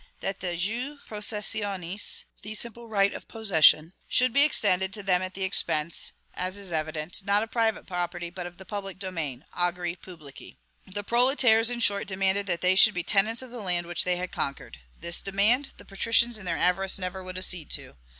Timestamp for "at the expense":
5.21-6.13